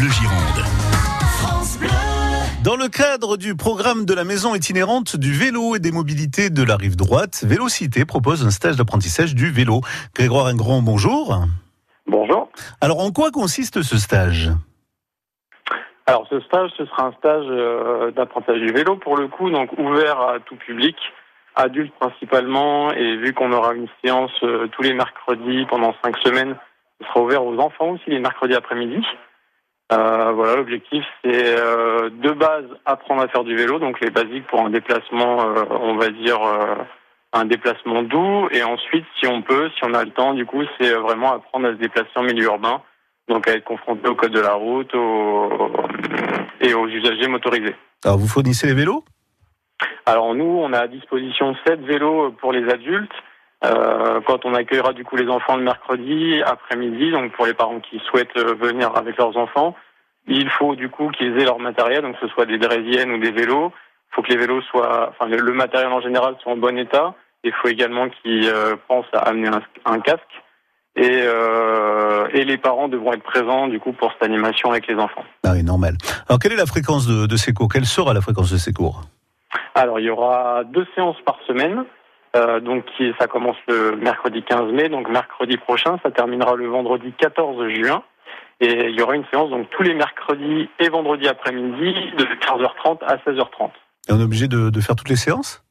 Bleu 0.00 0.08
Gironde. 0.08 0.64
Dans 2.64 2.76
le 2.76 2.88
cadre 2.88 3.36
du 3.36 3.54
programme 3.54 4.06
de 4.06 4.14
la 4.14 4.24
maison 4.24 4.54
itinérante 4.54 5.18
du 5.18 5.30
vélo 5.30 5.76
et 5.76 5.78
des 5.78 5.92
mobilités 5.92 6.48
de 6.48 6.62
la 6.62 6.76
rive 6.76 6.96
droite, 6.96 7.44
Vélocité 7.44 8.06
propose 8.06 8.46
un 8.46 8.50
stage 8.50 8.76
d'apprentissage 8.76 9.34
du 9.34 9.50
vélo. 9.50 9.82
Grégoire 10.14 10.46
Ingrand, 10.46 10.80
bonjour. 10.80 11.40
Bonjour. 12.06 12.48
Alors 12.80 13.00
en 13.00 13.10
quoi 13.10 13.30
consiste 13.30 13.82
ce 13.82 13.98
stage? 13.98 14.48
Alors 16.06 16.26
ce 16.30 16.40
stage, 16.40 16.70
ce 16.78 16.86
sera 16.86 17.08
un 17.08 17.12
stage 17.18 17.44
euh, 17.50 18.10
d'apprentissage 18.12 18.60
du 18.60 18.72
vélo 18.72 18.96
pour 18.96 19.18
le 19.18 19.28
coup, 19.28 19.50
donc 19.50 19.70
ouvert 19.78 20.18
à 20.18 20.40
tout 20.40 20.56
public, 20.56 20.96
adultes 21.56 21.92
principalement, 22.00 22.90
et 22.92 23.16
vu 23.18 23.34
qu'on 23.34 23.52
aura 23.52 23.74
une 23.74 23.88
séance 24.02 24.32
euh, 24.44 24.66
tous 24.68 24.80
les 24.80 24.94
mercredis 24.94 25.66
pendant 25.68 25.94
cinq 26.02 26.16
semaines, 26.24 26.56
ce 27.02 27.06
sera 27.06 27.20
ouvert 27.20 27.44
aux 27.44 27.58
enfants 27.58 27.90
aussi 27.90 28.08
les 28.08 28.18
mercredis 28.18 28.54
après-midi. 28.54 29.04
Euh, 29.92 30.32
voilà, 30.32 30.56
l'objectif 30.56 31.04
c'est 31.24 31.58
euh, 31.58 32.10
de 32.10 32.30
base 32.30 32.64
apprendre 32.86 33.22
à 33.22 33.28
faire 33.28 33.42
du 33.42 33.56
vélo, 33.56 33.78
donc 33.80 34.00
les 34.00 34.10
basiques 34.10 34.46
pour 34.46 34.60
un 34.64 34.70
déplacement, 34.70 35.40
euh, 35.48 35.64
on 35.80 35.96
va 35.96 36.10
dire 36.10 36.38
un 37.32 37.44
déplacement 37.44 38.02
doux, 38.04 38.48
et 38.52 38.62
ensuite 38.62 39.04
si 39.18 39.26
on 39.26 39.42
peut, 39.42 39.68
si 39.76 39.84
on 39.84 39.94
a 39.94 40.04
le 40.04 40.10
temps, 40.10 40.34
du 40.34 40.46
coup 40.46 40.62
c'est 40.78 40.92
vraiment 40.92 41.32
apprendre 41.32 41.66
à 41.68 41.72
se 41.72 41.76
déplacer 41.78 42.10
en 42.14 42.22
milieu 42.22 42.44
urbain, 42.44 42.82
donc 43.28 43.48
à 43.48 43.52
être 43.52 43.64
confronté 43.64 44.08
au 44.08 44.14
code 44.14 44.32
de 44.32 44.40
la 44.40 44.54
route 44.54 44.94
au- 44.94 45.72
et 46.60 46.72
aux 46.74 46.86
usagers 46.86 47.26
motorisés. 47.28 47.74
Alors 48.04 48.18
vous 48.18 48.28
fournissez 48.28 48.68
les 48.68 48.74
vélos? 48.74 49.02
Alors 50.06 50.34
nous, 50.34 50.44
on 50.44 50.72
a 50.72 50.78
à 50.80 50.86
disposition 50.88 51.56
sept 51.66 51.80
vélos 51.80 52.32
pour 52.40 52.52
les 52.52 52.68
adultes. 52.70 53.12
Euh, 53.62 54.20
quand 54.26 54.44
on 54.46 54.54
accueillera 54.54 54.92
du 54.94 55.04
coup 55.04 55.16
les 55.16 55.28
enfants 55.28 55.56
le 55.56 55.62
mercredi 55.62 56.42
après-midi, 56.42 57.10
donc 57.10 57.32
pour 57.32 57.44
les 57.44 57.54
parents 57.54 57.80
qui 57.80 58.00
souhaitent 58.08 58.36
euh, 58.38 58.54
venir 58.54 58.96
avec 58.96 59.18
leurs 59.18 59.36
enfants, 59.36 59.76
il 60.26 60.48
faut 60.48 60.74
du 60.76 60.88
coup 60.88 61.10
qu'ils 61.10 61.38
aient 61.38 61.44
leur 61.44 61.58
matériel, 61.58 62.02
donc 62.02 62.18
que 62.18 62.26
ce 62.26 62.32
soit 62.32 62.46
des 62.46 62.58
draisiennes 62.58 63.10
ou 63.10 63.18
des 63.18 63.32
vélos. 63.32 63.72
Il 64.10 64.14
faut 64.14 64.22
que 64.22 64.28
les 64.28 64.38
vélos 64.38 64.62
soient, 64.62 65.10
enfin 65.10 65.26
le, 65.26 65.36
le 65.36 65.52
matériel 65.52 65.92
en 65.92 66.00
général 66.00 66.36
soit 66.42 66.52
en 66.52 66.56
bon 66.56 66.78
état. 66.78 67.14
Il 67.44 67.52
faut 67.52 67.68
également 67.68 68.08
qu'ils 68.08 68.48
euh, 68.48 68.76
pensent 68.88 69.12
à 69.12 69.20
amener 69.20 69.48
un, 69.48 69.62
un 69.84 70.00
casque. 70.00 70.20
Et, 70.96 71.22
euh, 71.22 72.26
et 72.32 72.44
les 72.44 72.58
parents 72.58 72.88
devront 72.88 73.12
être 73.12 73.22
présents 73.22 73.68
du 73.68 73.78
coup 73.78 73.92
pour 73.92 74.12
cette 74.12 74.24
animation 74.24 74.70
avec 74.70 74.86
les 74.88 74.96
enfants. 74.96 75.24
Ah 75.44 75.52
oui, 75.52 75.62
normal. 75.62 75.94
Alors 76.28 76.38
quelle 76.40 76.52
est 76.52 76.56
la 76.56 76.66
fréquence 76.66 77.06
de, 77.06 77.26
de 77.26 77.36
ces 77.36 77.52
cours? 77.52 77.68
Quelle 77.72 77.86
sera 77.86 78.12
la 78.12 78.20
fréquence 78.20 78.50
de 78.50 78.56
ces 78.56 78.72
cours? 78.72 79.02
Alors, 79.74 80.00
il 80.00 80.06
y 80.06 80.10
aura 80.10 80.64
deux 80.64 80.86
séances 80.94 81.20
par 81.24 81.38
semaine. 81.46 81.84
Euh, 82.36 82.60
donc, 82.60 82.84
ça 83.18 83.26
commence 83.26 83.56
le 83.68 83.96
mercredi 83.96 84.42
15 84.42 84.72
mai. 84.72 84.88
Donc, 84.88 85.08
mercredi 85.08 85.56
prochain, 85.56 85.98
ça 86.02 86.10
terminera 86.10 86.54
le 86.54 86.66
vendredi 86.68 87.12
14 87.18 87.68
juin. 87.70 88.02
Et 88.60 88.88
il 88.90 88.94
y 88.98 89.02
aura 89.02 89.16
une 89.16 89.24
séance 89.32 89.48
donc 89.48 89.70
tous 89.70 89.82
les 89.82 89.94
mercredis 89.94 90.68
et 90.78 90.88
vendredis 90.90 91.26
après-midi 91.28 91.94
de 92.18 92.24
15h30 92.24 93.02
à 93.06 93.16
16h30. 93.16 93.70
Et 94.08 94.12
on 94.12 94.20
est 94.20 94.22
obligé 94.22 94.48
de, 94.48 94.68
de 94.68 94.80
faire 94.80 94.94
toutes 94.96 95.08
les 95.08 95.16
séances? 95.16 95.64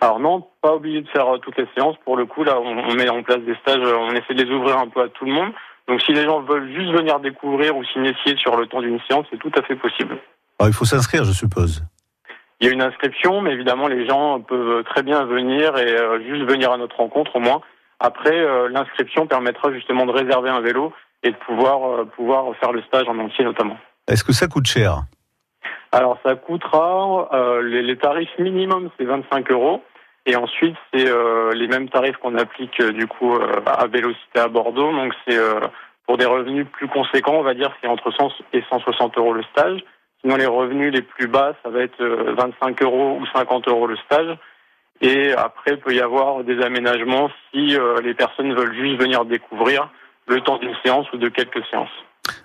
Alors 0.00 0.18
non, 0.18 0.46
pas 0.62 0.72
obligé 0.74 1.02
de 1.02 1.08
faire 1.08 1.34
euh, 1.34 1.38
toutes 1.38 1.56
les 1.58 1.68
séances. 1.76 1.96
Pour 2.04 2.16
le 2.16 2.24
coup, 2.26 2.44
là, 2.44 2.58
on, 2.58 2.78
on 2.78 2.94
met 2.94 3.08
en 3.08 3.22
place 3.22 3.40
des 3.40 3.54
stages. 3.56 3.82
euh, 3.82 3.96
On 3.96 4.10
essaie 4.12 4.34
de 4.34 4.42
les 4.42 4.50
ouvrir 4.50 4.78
un 4.78 4.88
peu 4.88 5.02
à 5.02 5.08
tout 5.08 5.26
le 5.26 5.32
monde. 5.32 5.52
Donc, 5.86 6.00
si 6.02 6.12
les 6.12 6.24
gens 6.24 6.40
veulent 6.40 6.72
juste 6.72 6.90
venir 6.92 7.20
découvrir 7.20 7.76
ou 7.76 7.84
s'initier 7.84 8.36
sur 8.38 8.56
le 8.56 8.66
temps 8.66 8.80
d'une 8.80 9.00
séance, 9.08 9.26
c'est 9.30 9.38
tout 9.38 9.52
à 9.56 9.62
fait 9.62 9.76
possible. 9.76 10.18
Alors 10.58 10.70
il 10.70 10.74
faut 10.74 10.84
s'inscrire, 10.84 11.24
je 11.24 11.32
suppose. 11.32 11.84
Il 12.60 12.66
y 12.66 12.70
a 12.70 12.72
une 12.72 12.82
inscription, 12.82 13.40
mais 13.40 13.52
évidemment, 13.52 13.86
les 13.86 14.06
gens 14.06 14.40
peuvent 14.40 14.82
très 14.84 15.02
bien 15.02 15.24
venir 15.24 15.76
et 15.78 15.96
euh, 15.96 16.20
juste 16.26 16.50
venir 16.50 16.72
à 16.72 16.76
notre 16.76 16.96
rencontre 16.96 17.36
au 17.36 17.40
moins. 17.40 17.60
Après, 18.00 18.36
euh, 18.36 18.68
l'inscription 18.68 19.26
permettra 19.28 19.72
justement 19.72 20.06
de 20.06 20.12
réserver 20.12 20.50
un 20.50 20.60
vélo 20.60 20.92
et 21.22 21.30
de 21.30 21.36
pouvoir 21.36 21.88
euh, 21.88 22.04
pouvoir 22.04 22.56
faire 22.56 22.72
le 22.72 22.82
stage 22.82 23.08
en 23.08 23.18
entier 23.18 23.44
notamment. 23.44 23.76
Est-ce 24.08 24.24
que 24.24 24.32
ça 24.32 24.48
coûte 24.48 24.66
cher? 24.66 25.02
Alors, 25.92 26.18
ça 26.24 26.34
coûtera 26.34 27.30
les, 27.62 27.82
les 27.82 27.96
tarifs 27.96 28.36
minimum, 28.38 28.90
c'est 28.98 29.06
25 29.06 29.50
euros. 29.50 29.82
Et 30.26 30.36
ensuite, 30.36 30.76
c'est 30.92 31.06
les 31.54 31.66
mêmes 31.66 31.88
tarifs 31.88 32.18
qu'on 32.18 32.36
applique 32.36 32.82
du 32.82 33.06
coup 33.06 33.34
à 33.64 33.86
Vélocité 33.86 34.38
à 34.38 34.48
Bordeaux. 34.48 34.92
Donc, 34.92 35.14
c'est 35.26 35.38
pour 36.06 36.18
des 36.18 36.26
revenus 36.26 36.66
plus 36.72 36.88
conséquents, 36.88 37.36
on 37.36 37.42
va 37.42 37.54
dire, 37.54 37.72
c'est 37.80 37.88
entre 37.88 38.10
100 38.10 38.28
et 38.52 38.62
160 38.68 39.16
euros 39.16 39.32
le 39.32 39.42
stage. 39.44 39.82
Sinon, 40.20 40.36
les 40.36 40.46
revenus 40.46 40.92
les 40.92 41.02
plus 41.02 41.28
bas, 41.28 41.54
ça 41.62 41.70
va 41.70 41.80
être 41.80 42.00
euh, 42.00 42.34
25 42.36 42.82
euros 42.82 43.18
ou 43.20 43.26
50 43.26 43.68
euros 43.68 43.86
le 43.86 43.96
stage. 43.96 44.36
Et 45.00 45.32
après, 45.32 45.72
il 45.72 45.78
peut 45.78 45.94
y 45.94 46.00
avoir 46.00 46.42
des 46.42 46.60
aménagements 46.60 47.30
si 47.52 47.76
euh, 47.76 48.00
les 48.00 48.14
personnes 48.14 48.52
veulent 48.52 48.74
juste 48.74 49.00
venir 49.00 49.24
découvrir 49.24 49.88
le 50.26 50.40
temps 50.40 50.58
d'une 50.58 50.74
séance 50.84 51.06
ou 51.12 51.18
de 51.18 51.28
quelques 51.28 51.64
séances. 51.70 51.88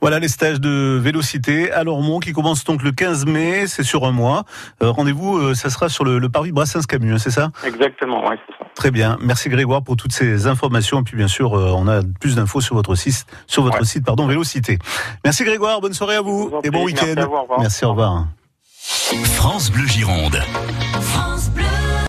Voilà 0.00 0.18
les 0.18 0.28
stages 0.28 0.60
de 0.60 0.98
Vélocité 1.02 1.72
à 1.72 1.82
Lormont 1.82 2.20
qui 2.20 2.32
commencent 2.32 2.64
donc 2.64 2.82
le 2.82 2.92
15 2.92 3.24
mai, 3.26 3.66
c'est 3.66 3.82
sur 3.84 4.04
un 4.04 4.10
mois. 4.12 4.44
Euh, 4.82 4.90
Rendez-vous, 4.90 5.38
euh, 5.38 5.54
ça 5.54 5.70
sera 5.70 5.88
sur 5.88 6.04
le, 6.04 6.18
le 6.18 6.28
parvis 6.28 6.52
Brassens-Camus, 6.52 7.14
hein, 7.14 7.18
c'est 7.18 7.30
ça? 7.30 7.50
Exactement, 7.64 8.22
c'est 8.28 8.52
ça. 8.58 8.70
Très 8.74 8.90
bien. 8.90 9.16
Merci 9.22 9.48
Grégoire 9.48 9.82
pour 9.82 9.96
toutes 9.96 10.12
ces 10.12 10.46
informations. 10.46 11.00
Et 11.00 11.02
puis 11.04 11.16
bien 11.16 11.28
sûr, 11.28 11.54
euh, 11.58 11.72
on 11.74 11.88
a 11.88 12.02
plus 12.20 12.34
d'infos 12.36 12.60
sur 12.60 12.74
votre 12.74 12.94
site, 12.96 13.24
sur 13.46 13.62
votre 13.62 13.78
Ouais. 13.78 13.84
site, 13.86 14.04
pardon, 14.04 14.26
Vélocité. 14.26 14.78
Merci 15.24 15.44
Grégoire, 15.44 15.80
bonne 15.80 15.94
soirée 15.94 16.16
à 16.16 16.20
vous 16.20 16.52
et 16.64 16.70
bon. 16.70 16.84
Merci 16.86 17.04
week-end. 17.06 17.26
vous, 17.26 17.36
au 17.36 17.42
revoir. 17.42 17.60
Merci, 17.60 17.84
au 17.84 17.90
revoir. 17.90 18.26
France 19.36 19.70
Bleu 19.70 19.86
Gironde. 19.86 20.38
France 21.00 21.33